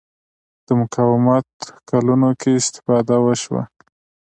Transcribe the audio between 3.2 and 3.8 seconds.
وشوه